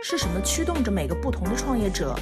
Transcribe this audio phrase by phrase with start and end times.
[0.00, 2.16] 是什么驱动着每个不同的创业者？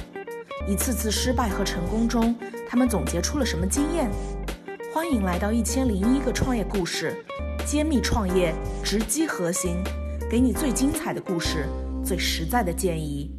[0.67, 2.35] 一次次失败和成功中，
[2.67, 4.09] 他们总结出了什么经验？
[4.91, 7.15] 欢迎来到一千零一个创业故事，
[7.67, 8.51] 揭秘创业
[8.83, 9.77] 直击核心，
[10.27, 11.67] 给你最精彩的故事，
[12.03, 13.31] 最实在的建议。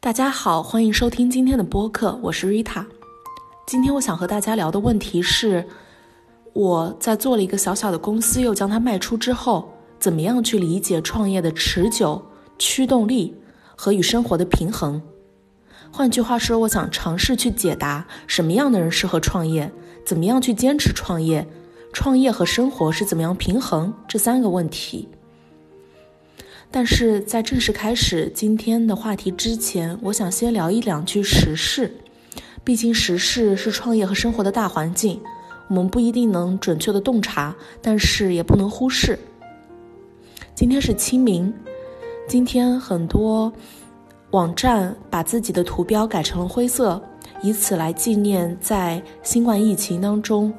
[0.00, 2.86] 大家好，欢迎收听今天的播客，我是 Rita。
[3.68, 5.68] 今天我想和大家聊的问题是。
[6.54, 9.68] 我在做了一个小小的公司，又将它卖出之后，
[9.98, 12.24] 怎么样去理解创业的持久
[12.58, 13.34] 驱动力
[13.74, 15.02] 和与生活的平衡？
[15.90, 19.70] 换句话说，我想尝试去解答什么样的人适合创业，
[20.04, 21.44] 怎么样去坚持创业，
[21.92, 25.08] 创业和生活是怎么样平衡这三个问题。
[26.70, 31.92] 但是在正式开始今天的话题之前，我想先聊一两句时事，
[32.62, 35.20] 毕竟时事是创业和生活的大环境。
[35.68, 39.18] 我们不一定能准确的洞察，但是也不能忽视。
[40.54, 41.52] 今天是清明，
[42.28, 43.52] 今天很多
[44.30, 47.02] 网站把自己的图标改成了灰色，
[47.42, 50.52] 以此来纪念在新冠疫情当中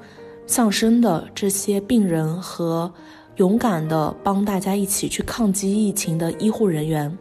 [0.47, 2.91] 丧生的这些病人和
[3.37, 7.17] 勇敢的帮大家一起去抗击疫情的医护人员。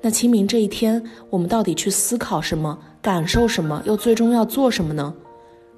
[0.00, 5.14] 那清明这一天，我们到底去思考什么，感受什么，又最终要做什么呢？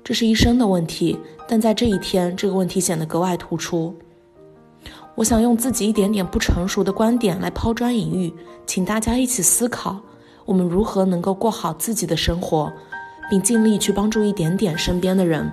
[0.06, 1.18] 这是一生的问题，
[1.48, 3.92] 但在这一天，这个问题显得格外突出。
[5.16, 8.32] 我想用自己一点点不成熟的观点来抛砖引玉，
[8.68, 9.96] 请大家一起思考，
[10.44, 12.72] 我们如何能够过好自己的生活，
[13.28, 15.50] 并尽力去帮助一点点身边的人。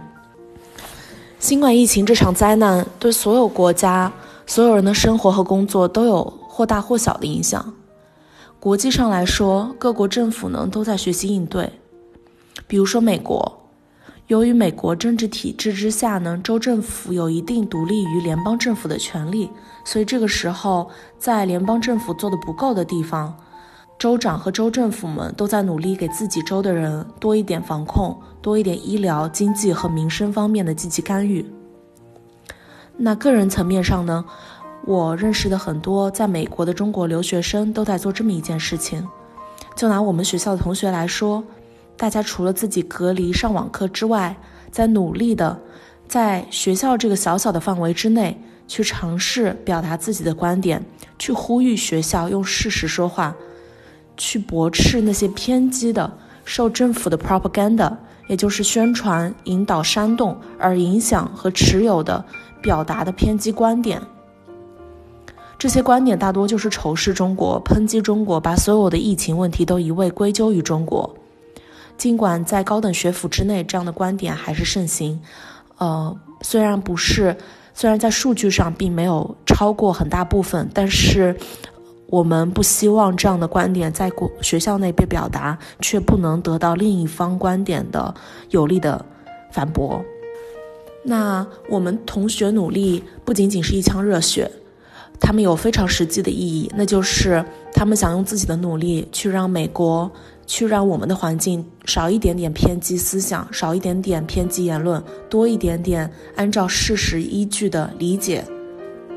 [1.40, 4.14] 新冠疫情这场灾难对所有国家、
[4.46, 7.74] 所有人的生活和工作都有或大或小的影响。
[8.60, 11.72] 国际上来说，各国政府呢都在学习应对，
[12.68, 13.63] 比如说美国。
[14.34, 19.48] 由于美国政治体制之下呢，州政府有一定独立于联邦政府的权利，
[19.86, 20.90] 所以这个时候
[21.20, 23.38] 在联邦政府做的不够的地方，
[24.00, 31.46] 州长和州政府们都在努力给自己州的人多一点防控，多一点医疗、经济和民生方面的积极干预。
[32.98, 34.26] 那个人层面上呢，
[34.88, 39.08] 我认识的很多在美国的中国留学生都在做这么一件事情。
[39.76, 41.44] 就拿我们学校的同学来说。
[41.96, 44.36] 大家除了自己隔离上网课之外，
[44.72, 45.60] 在努力的
[46.08, 50.84] 在学校这个小小的范围之内去尝试表达自己的观点，
[51.18, 53.36] 去呼吁学校用事实说话，
[54.18, 56.12] 去驳斥那些偏激的
[56.44, 57.96] 受政府的 propaganda，
[58.28, 62.24] 也就是宣传、引导、煽动而影响和持有的
[62.62, 64.02] 表达的偏激观点。
[65.58, 71.16] 这些观点大多就是仇视中国、抨击中国，把所有的疫情问题都一味归咎于中国。
[71.98, 75.22] 尽管在高等学府之内，这样的观点还是盛行，
[75.78, 77.36] 呃，虽然不是，
[77.74, 81.36] 虽然在数据上并没有超过很大部分，但是
[82.08, 88.14] 我们不希望这样的观点在国学校内被表达，却不能得到另一方观点的
[88.50, 89.04] 有力的
[89.52, 90.04] 反驳。
[91.06, 94.52] 那我们同学努力不仅仅是一腔热血，
[95.20, 97.44] 他们有非常实际的意义，那就是
[97.74, 100.12] 他们想用自己的努力去让美国。
[100.46, 108.44] 去让我们的环境少一点点偏激思想，少一点点偏激言论，多一点点按照事实依据的理解。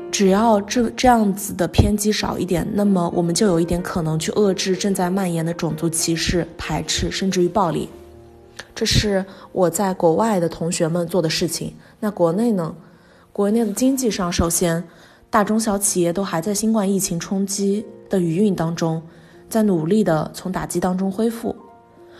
[0.09, 7.89] 只要这这样子的偏激少一点，那么我们就有一点可能去遏制正在蔓延的种族歧视、排斥，甚至于暴力。
[8.73, 11.73] 这是我在国外的同学们做的事情。
[11.99, 12.73] 那国内呢？
[13.33, 14.81] 国内的经济上，首先，
[15.29, 19.01] 大中小企业都还在新冠疫情冲击的余韵当中。
[19.49, 21.55] 在努力的从打击当中恢复。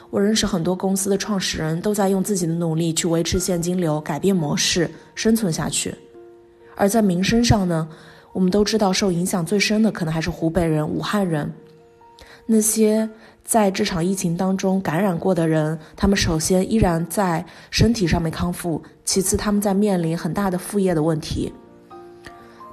[0.10, 5.94] 我认识很多公司的创始人都在用自己的努力去维持现金流、改变模式、生存下去。
[6.78, 7.86] 而在民生上呢，
[8.32, 11.52] 我们都知道受影响最深的可能还是湖北人、武汉人。
[12.46, 13.10] 那些
[13.44, 21.52] 在这场疫情当中感染过的人，他们首先依然在身体上面康复，其次他们在面临很大的副业的问题。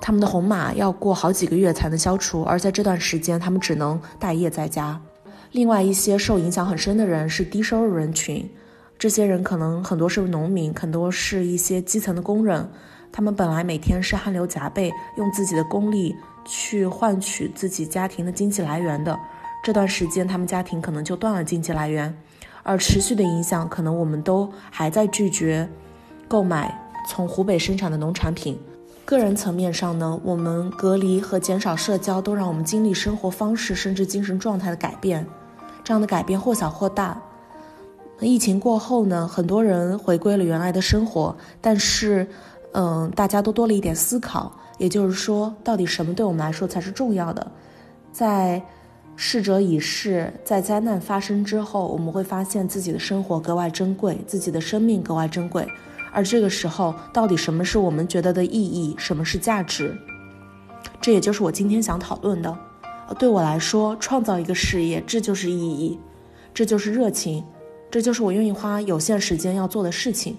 [0.07, 5.01] 他们的红码要过好几个月才能消除，而在这段时间，他们只能待业在家。
[5.53, 8.47] 另外一些受影响很深的人是低收入人群，
[8.99, 12.69] 这些人可能很多是农民，很多是一些基层的工人。
[13.11, 16.15] 他们本来每天是汗流浃背，用自己的功力
[16.45, 19.19] 去换取自己家庭的经济来源的，
[19.65, 22.15] 这段时间他们家庭可能就断了经济来源，
[22.63, 25.67] 而持续的影响，可能我们都还在拒绝
[26.29, 26.79] 购买
[27.09, 28.61] 从湖北生产的农产品。
[29.05, 35.27] 个人层面上呢，我们隔离和减少社交，都让我们经历生活方式甚至精神状态的改变。
[35.83, 37.21] 这样的改变或小或大。
[38.21, 42.27] 疫情过后呢，很多人回归了原来的生活，但是，
[42.73, 44.51] 嗯，大家都多了一点思考。
[44.79, 47.47] 也就是说，到底什么对我们来说才是重要的？
[48.11, 48.63] 在
[49.17, 55.69] 逝者已逝，在灾难发生之后，我们会发现自己的生活格外珍贵，自己的生命格外珍贵。
[56.15, 58.95] 而这个时候，到底什么是我们觉得的意义？
[58.97, 59.95] 什么是价值？
[61.01, 62.57] 这也就是我今天想讨论的。
[63.19, 65.99] 对我来说，创造一个事业，这就是意义，
[66.55, 67.45] 这就是热情，
[67.91, 70.37] 这就是我愿意花有限时间要做的事情。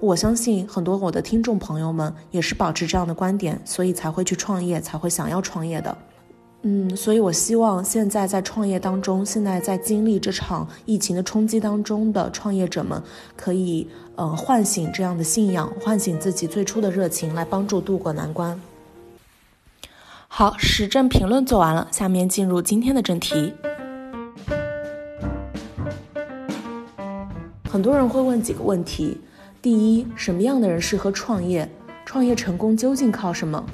[0.00, 5.96] 我相信很多我的听众朋友们也是保持这样的观点，所以才会去创业，才会想要创业的。
[6.68, 13.00] 嗯，所以我希望现在在创业当中，现在在经历这场疫情的冲击当中的创业者们，
[13.36, 13.86] 可以
[14.16, 18.60] 呃唤醒这样的信仰，唤醒自己最初的热情，来帮助度过难关。
[20.26, 23.52] 好，时政评论做完了，下面进入今天的正题。
[27.70, 29.20] 很多人会问几个问题。
[29.62, 31.70] 第一，什么样的人适合创业？
[32.04, 33.64] 创业成功究竟靠什么？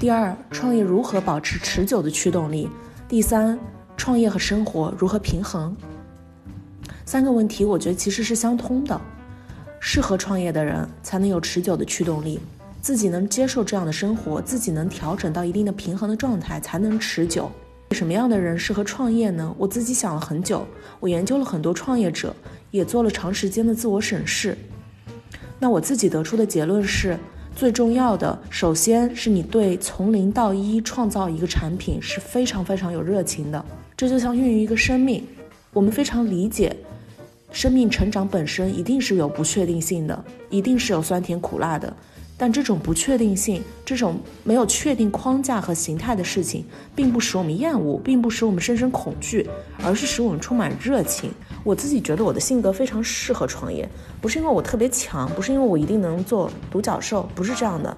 [0.00, 2.70] 第二，创业如何保持持久的驱动力？
[3.06, 3.58] 第三，
[3.98, 5.76] 创业和生活如何平衡？
[7.04, 8.98] 三个问题，我觉得其实是相通的。
[9.78, 12.40] 适合创业的人才能有持久的驱动力，
[12.80, 17.52] 自己能接受这样的生活，自己能调整到一定的平衡的状态，才能持久。
[17.90, 19.54] 什么样的人适合创业呢？
[19.58, 20.66] 我自己想了很久，
[20.98, 22.34] 我研究了很多创业者，
[22.70, 24.56] 也做了长时间的自我审视。
[25.58, 27.18] 那我自己得出的结论是，
[27.54, 33.62] 最重要的，首先是你对从零到一创造一个产品是非常非常有热情的。
[33.96, 35.22] 这就像孕育一个生命，
[35.72, 36.74] 我们非常理解，
[37.52, 41.94] 生命成长本身一定是有不确定性的，一定是有酸甜苦辣的。
[42.42, 46.64] 但这种不确定性，这种没有确定框架和形态的事情，
[46.96, 49.46] 并不使我们厌恶，并不使我们深深恐惧，
[49.84, 51.30] 而是使我们充满热情。
[51.64, 53.86] 我自己觉得我的性格非常适合创业，
[54.22, 57.94] 不是因为我特别强，不是因为我一定能做独角兽，不是这样的，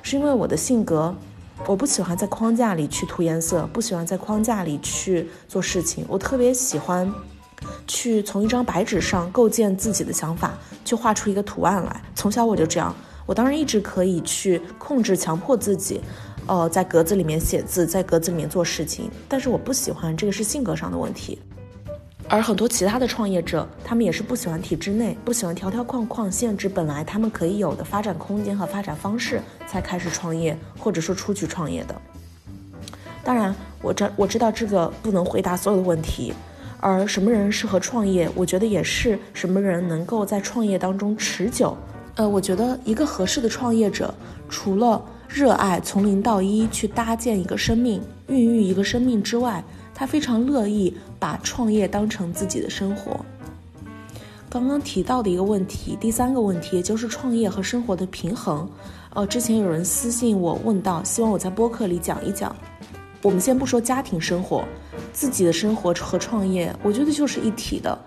[0.00, 1.14] 是因为我的性格，
[1.66, 7.12] 我不喜欢在框架里去涂颜色，不喜欢在框架里去做事情，我特别喜欢，
[7.86, 12.00] 去从一张白纸上构建自己的想法，去画出一个图案来。
[12.14, 12.94] 从小我就这样。
[13.32, 16.02] 我当然一直可以去控制、强迫自己，
[16.46, 21.38] 呃，在格子里面写字，在格子里面做事情，但是我不喜欢这个是性格上的问题。
[22.28, 31.98] 而很多其他的创业者，他们也是不喜欢体制内，不喜欢条条框框限制本来他们可以有的发展空间和发展方式，才开始创业或者说出去创业的。
[33.24, 36.34] 当然，我这我知道这个不能回答所有的问题，
[36.80, 41.74] 而什么人适合创业，我觉得也是什么人能够在创业当中持久。
[42.14, 44.12] 呃，我觉得一个合适的创业者，
[44.48, 49.64] 除了热爱从零到一去搭建一个生命、孕育一个生命之外，
[49.94, 53.24] 他非常乐意把创业当成自己的生活。
[54.50, 58.68] 刚刚提到的一个问题，第三个问题，也就是创业和生活的平衡。
[59.14, 62.54] 呃，之前有人私信我问到，希望我在播客里讲一讲。
[63.22, 64.64] 我们先不说家庭生活，
[65.14, 67.98] 自己的生活和创业，我觉得就是一体的。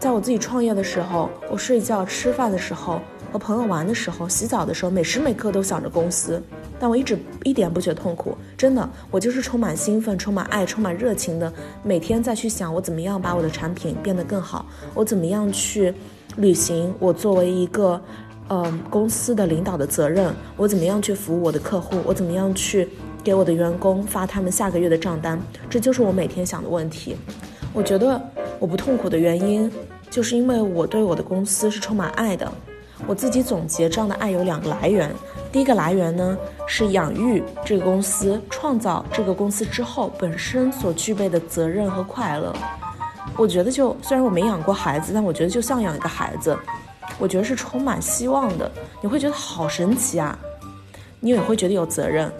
[0.00, 3.00] 在我自己创业的时候，我睡觉、吃饭的时候。
[3.32, 6.42] 和朋友玩的时候，洗澡的时候，每时每刻都想着公司，
[6.78, 11.52] 但我一直一点不觉痛苦，真的，我就是充满兴奋、充满爱、充满热情的，
[11.82, 15.92] 每天再去想我怎么样把我的产品变得更好，我怎么样去
[16.36, 18.00] 履行我作为一个，
[18.48, 22.88] 嗯，公司的领导的责任，我怎么样去服务我的客户，我怎么样去
[23.24, 27.16] 给我的员工发他们下个月的账单，这就是我每天想的问题。
[27.72, 28.20] 我觉得
[28.58, 29.70] 我不痛苦的原因，
[30.08, 32.50] 就是因为我对我的公司是充满爱的。
[33.06, 35.12] 我自己总结，这样的爱有两个来源。
[35.52, 36.36] 第一个来源呢，
[36.66, 42.54] 是养育这个公司、创造这个公司之后本身所具备的责任和快乐。
[43.36, 46.56] 我觉得，就虽然我没养过孩子，但我觉得就像养一个孩子，
[47.18, 48.70] 我觉得是充满希望的。
[49.02, 50.38] 你会觉得好神奇啊！
[51.20, 52.32] 你也会觉得有责任。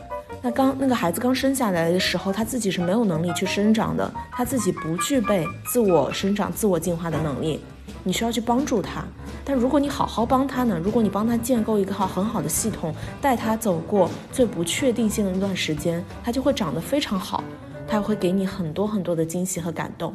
[0.42, 7.62] 那刚那个孩子刚生下来的时候，他自己是没有能力去生长的，他自己不具备自我生长、自我进化的能力。
[8.02, 9.04] 你需要去帮助他，
[9.48, 10.76] 但如果你好好帮他呢？
[10.82, 17.44] 如果你帮他建构一个好很好的系统，带他走过最不确定性的那段时间，他就会长得非常好，
[17.86, 20.12] 他会给你很多很多的惊喜和感动。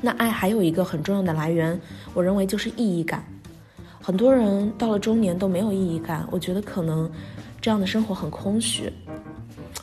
[0.00, 1.78] 那爱还有一个很重要的来源，
[2.14, 3.22] 我认为就是意义感。
[4.00, 7.10] 很多人到了中年都没有意义感，我觉得可能
[7.60, 8.90] 这样的生活很空虚。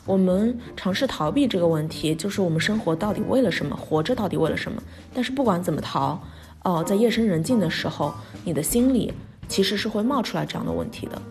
[0.04, 3.76] 我们尝试逃避这个问题，就是我们生活到底为了什么？
[3.76, 4.82] 活着到底为了什么？
[5.14, 6.20] 但是不管怎么逃。
[6.64, 8.12] 哦，在夜深人静的时候，
[8.44, 9.12] 你的心里
[9.48, 11.22] 其实是会冒出来这样的问题的。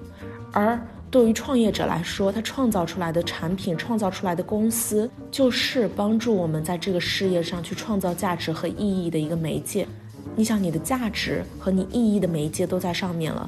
[0.52, 0.80] 而
[1.12, 9.88] 对于创业者来说，他创造出来的产品、创造出来的公司，就是帮助我们在这个事业上去创造价值和意义的一个媒介。
[10.36, 13.48] 你想，你的价值和你意义的媒介都在上面了，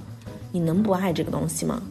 [0.51, 1.81] 你能不爱这个东西吗？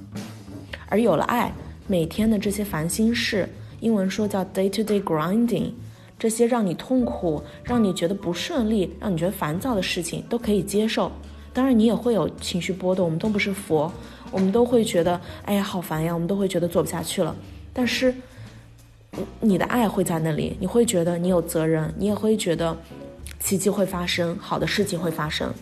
[0.89, 1.53] 而有了爱，
[1.89, 3.49] 每天的这些烦心事，
[3.81, 5.73] 英文说叫 day to day grinding，
[6.19, 11.11] 这些让你痛苦、让你觉得不顺利、让你觉得烦躁的事情都可以接受。
[11.53, 13.93] 当然，你也会有情绪波动，我们都不是佛，
[14.31, 17.35] 我们都会觉得，哎呀，好烦呀，我们都会觉得做不下去了。
[17.73, 18.15] 但是，
[19.41, 22.77] 你的爱会在那里，你会觉得你有责任，你也会觉得
[23.39, 25.53] 奇迹会发生，好的事情会发生。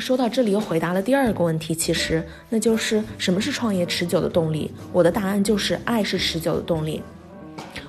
[0.00, 4.70] 说到这里，又回答了第二个问题，其实那就是什么是创业持久的动力？
[4.92, 7.00] 我的答案就是爱是持久的动力。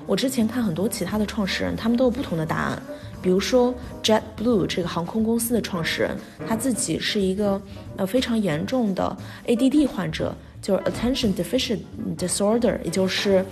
[0.08, 2.82] 我之前看很多其他的创始人，他们都有不同的答案。
[3.20, 7.60] 比如说 JetBlue 这个航空公司的创始人，他自己是一个
[7.96, 9.14] 呃非常严重的
[9.46, 11.80] ADD 患者，就是 Attention Deficit
[12.16, 13.44] Disorder，也就是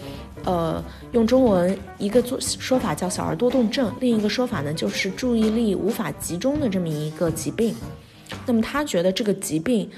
[0.44, 0.82] 呃
[1.12, 7.75] 用中文一个做说法叫小儿多动症，另一个说法呢就是注意力无法集中的这么一个疾病。
[8.44, 9.88] 那么他觉得这个疾病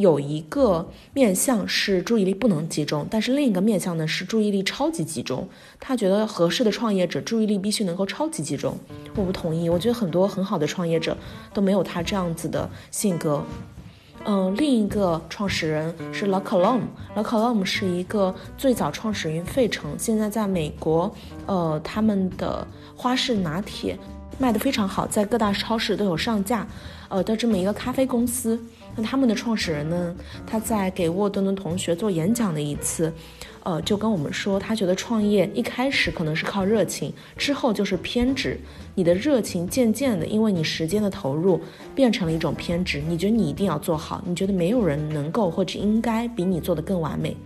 [0.00, 5.48] 有一个面相是注意力不能集中，但是另一个面相呢是注意力超级集中。
[5.78, 8.76] 他觉得合适的创业者注意力必须能够超级集中。
[9.14, 11.16] 我不同意，我觉得很多很好的创业者
[11.52, 13.44] 都没有他这样子的性格。
[14.24, 21.14] 嗯，另一个创始人是 La Colom，La Colom 是一个最早创始于费城，现在在美国，
[21.46, 22.66] 呃，他们的
[22.96, 23.98] 花式拿铁
[24.38, 26.66] 卖得非常好，在各大超市都有上架。
[27.08, 28.56] 呃的这么一个咖啡公司，
[28.96, 30.14] 那他们的创始人呢，
[30.46, 33.12] 他在给沃顿的同学做演讲的一次，
[33.62, 38.58] 呃，就跟我们说，他觉得创业一开始可能是靠热情，之后就是偏执。
[38.94, 41.60] 你的热情渐渐的，因为你时间的投入，
[41.94, 43.00] 变成了一种偏执。
[43.08, 47.36] 你觉得你一定要做好，你觉得没有人能够或者应该比你做的更完美。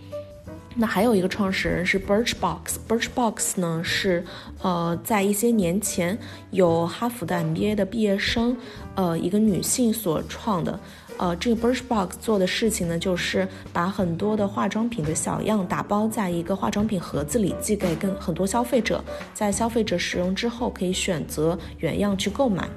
[0.76, 4.24] 那还有一个创始人是 Birchbox，Birchbox 呢是，
[4.60, 6.18] 呃，在一些年前
[6.50, 8.56] 有哈佛的 MBA 的毕业生，
[8.96, 10.80] 呃，一个女性所创的，
[11.16, 19.02] 呃，这个 Birchbox 做的事情呢，就是把很多的化妆品的小样打包在一个化妆品盒子里，寄给更很多消费者，
[19.32, 22.68] 在消费者使用之后可以选择原样去购买。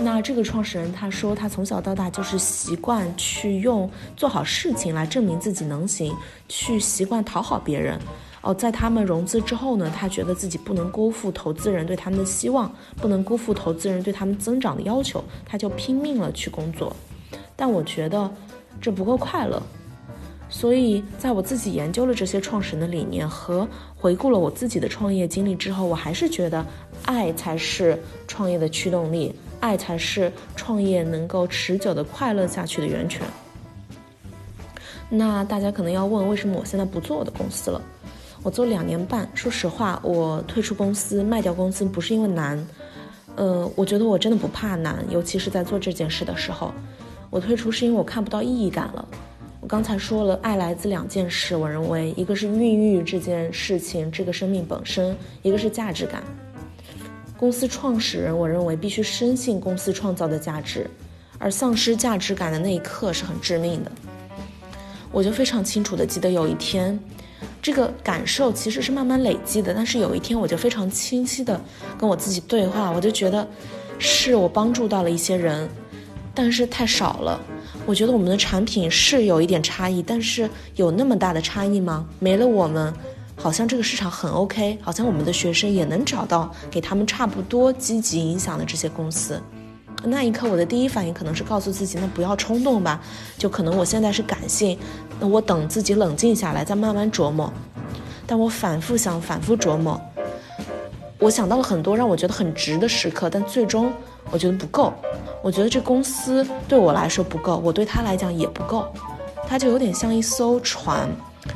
[0.00, 6.12] 那这个创始人他说，他从小到大就是习惯去用做好事情来证明自己能行，
[6.48, 7.98] 去习惯讨好别人。
[8.42, 16.94] 哦，在他们融资之后呢，他觉得自己不能辜负投资人对他们的希望，不能辜负投资人对他们增长的要求，他就拼命了去工作。
[17.60, 18.30] 但我觉得
[18.80, 19.60] 这不够快乐，
[20.48, 26.64] 所以在我自己研究了这些创始人的理念和回顾了我自己的创业经历之后，我还是觉得
[27.04, 29.34] 爱才是创业的驱动力。
[29.60, 33.22] 爱才是创业能够持久的快乐下去的源泉。
[35.10, 37.82] 那大家可能要问，为什么我现在不做我的公司了？
[38.44, 42.64] 我做两年半，说实话，我退出公司、卖掉公司不是因为难，
[43.34, 46.72] 呃，我觉得我真的不怕难，尤其是在做这件事的时候，
[47.30, 49.06] 我退出是因为我看不到意义感了。
[49.60, 56.22] 我刚才说了，爱来自两件事，我认为一个是孕育这件事情，这个生命本身，一个是价值感。
[57.36, 60.88] 公司创始人，我认为必须深信公司创造的价值，
[61.38, 63.92] 而丧失价值感的那一刻是很致命的。
[65.12, 66.98] 我就非常清楚的记得有一天，
[67.60, 71.60] 这个感受其实是慢慢累积的，但是有一天我就非常清晰的
[71.98, 73.46] 跟我自己对话，我就觉得
[73.98, 75.68] 是我帮助到了一些人，
[76.38, 77.40] 但是太少了。
[77.84, 82.06] 我觉得我们的产品是有一点差异，但是有那么大的差异吗？
[82.20, 82.94] 没了我们。
[83.34, 89.42] 好像这个市场很 OK，好像我们的学生也能找到给他们差不多积极影响的这些公司。
[90.04, 93.00] 那一刻，我的第一反应可能是告诉自己，那不要冲动吧，
[93.36, 94.78] 就可能我现在是感性，
[95.18, 97.52] 那我等自己冷静下来再慢慢琢磨。
[98.28, 100.00] 但我反复想，反复琢磨，
[101.18, 103.92] 我想到了很多让我觉得很值的时刻，但最终
[104.30, 104.92] 我觉得不够。
[105.42, 108.86] 我觉得这公司对我来说不够，我对他来讲也不够。
[109.48, 111.08] 它就有点像一艘船。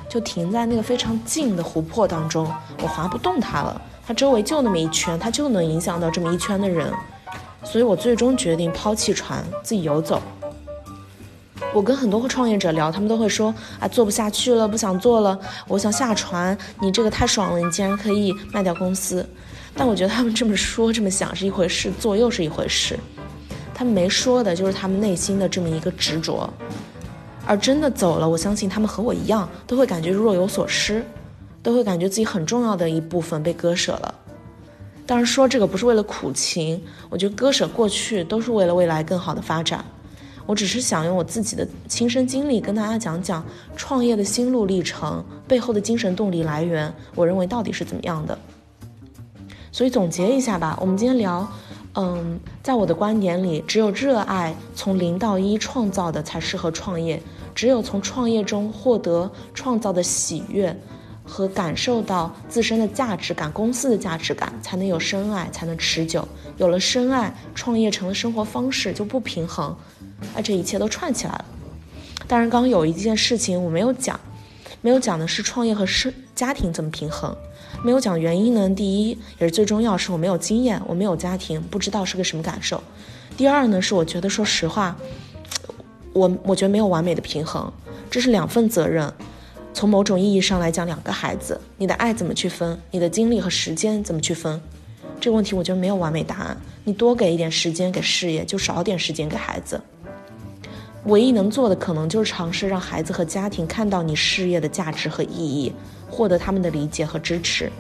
[0.09, 2.51] 就停在那个非常近的湖泊当中，
[2.83, 3.81] 我划不动它了。
[4.07, 6.91] 它周围就那么一圈，它就能影响到这么一圈的人，
[7.63, 10.23] 所以我最终决定抛弃船，自己游走。
[11.75, 15.39] 我跟很多创业者聊，他们都会说啊，做不下去了，不想做了，
[15.69, 16.57] 我想下船。
[16.81, 19.29] 你这个太爽了，你竟然可以卖掉公司。
[19.75, 22.99] 但我觉得他们这么说、这么想是一回事，做又是一回事。
[23.75, 26.49] 他们没说的就是他们内心的这么一个执着。
[27.45, 31.05] 而真的走了，我相信他们和我一样，都会感觉若有所失，
[31.63, 34.15] 都会感觉自己很重要的一部分被割舍了。
[35.05, 39.85] 当然说这个不是为了苦情，我觉得割舍过去都是为了未来更好的发展。
[40.47, 43.45] 我只是想用我自己的亲身经历跟大家讲讲
[43.77, 48.39] 创业的心路历程背后的精神动力来源，我认为到底是怎么样的。
[49.73, 51.51] 所以总结一下吧，我们今天聊
[51.95, 57.21] 嗯，在我的观点里，只有热爱从零到一创造的才适合创业。
[57.55, 60.75] 只有从创业中获得创造的喜悦
[61.23, 66.27] 和感受到自身的价值感、公司的价值感，才能有深爱，才能持久。
[66.57, 69.77] 有了深爱，创业成了生活方式，就不平衡，
[70.35, 71.45] 而这一切都串起来了。
[72.27, 74.19] 当然，刚刚有一件事情我没有讲，
[74.81, 76.13] 没有讲的是创业和生
[76.43, 77.33] 家庭怎么平衡。
[77.85, 78.69] 没有讲原因呢？
[78.71, 82.83] 第一也是最重要，是我没有经验，我没有家庭，不知道是个什么感受。
[83.37, 84.97] 第二呢，是我觉得说实话，
[86.13, 87.73] 我我觉得没有完美的平衡，
[88.11, 89.13] 这是两份责任。
[89.73, 92.77] 从某种意义上来讲，两个孩子，你的爱怎么去分？
[92.91, 94.61] 你的精力和时间怎么去分？
[95.21, 96.61] 这个问题我觉得没有完美答案。
[96.83, 99.81] 你多给一点时间给事业，就少点时间给孩子。
[101.05, 105.73] 唯一能做的可能就是尝试让孩子和家庭看到你事业的价值和意义。
[106.15, 107.73] 获得他们的理解和支持。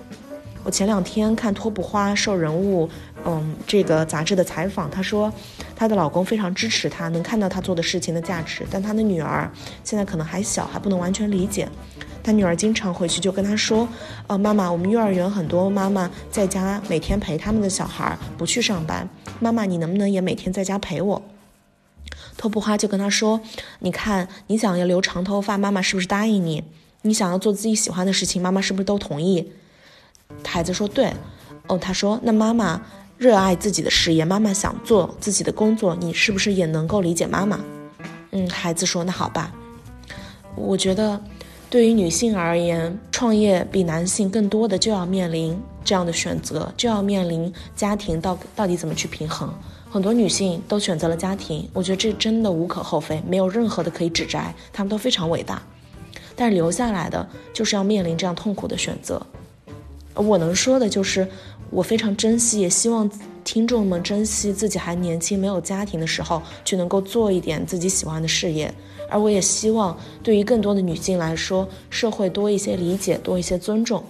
[0.65, 2.89] 我前两天看托布花受人物，
[3.27, 5.31] 嗯，这个杂志的采访，她说，
[5.77, 8.65] 她的老公非常支持她，能看到她做的事情的价值。
[8.71, 9.51] 但她的女儿
[9.85, 11.69] 现在可能还小，还不能完全理解。
[12.23, 13.87] 她女儿经常回去就跟她说，
[14.29, 19.07] 呃，妈妈，我们幼儿园很多妈妈在家每天陪他们的小孩，不去上班。
[19.41, 21.21] 妈妈，你能不能也每天在家陪我？
[22.43, 23.41] 托布花就跟他说，
[23.79, 26.65] 你看，你想要留长头发，妈妈是不是答应你？
[27.03, 29.53] 你想要做自己喜欢的事情，妈妈是不是都同意？
[30.45, 31.13] 孩子说对。
[31.69, 32.83] 哦，他说那妈妈
[33.17, 37.61] 热爱自己的事业，妈妈想做自己的工作，你是不是也能够理解妈妈？
[38.33, 39.53] 嗯，孩子说那好吧。
[40.57, 41.23] 我觉得，
[41.71, 49.55] 对于女性而言，创业比男性更多的就要面临这样的选择，就要面临家庭到到底怎么去平衡。
[49.93, 55.63] 很多女性都选择了家庭，我觉得这真的无可厚非，没有任何的可以指摘，她们都非常伟大。
[56.35, 59.21] 但是留下来的就是要面临这样痛苦的选择。
[60.15, 61.29] 我能说的就是，
[61.69, 63.11] 我非常珍惜，也希望
[63.45, 68.73] 听众们珍惜自己还年轻、没有家庭的时候，去能够做一点自己喜欢的事业。
[69.11, 74.03] 而我也希望，对于更多的女性来说，社会多一些理解，多一些尊重。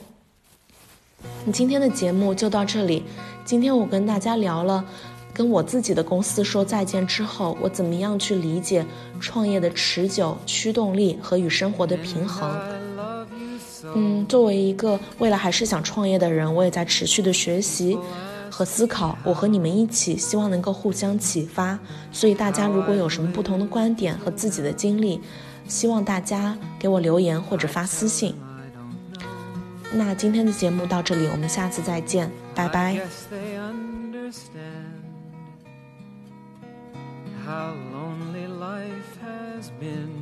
[1.53, 3.03] 今天的节目就到这里。
[3.45, 4.85] 今天我跟大家聊了。
[5.35, 8.85] 跟我自己的公司说再见之后，我怎么样去理解
[9.19, 12.51] 创业的持久驱动力和与生活的平衡？
[13.95, 17.99] 嗯，作为一个未来还是想创业的人，我也在持续的学习
[18.49, 19.19] 和思考。
[19.25, 21.79] 我和你们一起，希望能够互相启发。
[22.13, 25.21] 所以大家如果有什么不同的观点和自己的经历，
[25.67, 28.35] 希望大家给我留言或者发私信。
[29.93, 33.01] 那今天的节目到这里，我们下次再见，拜拜。
[37.45, 40.15] How lonely life has been.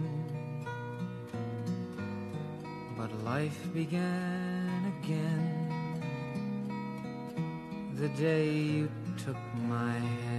[2.97, 5.71] But life began again
[7.95, 8.89] the day you
[9.25, 9.37] took
[9.69, 10.30] my hand.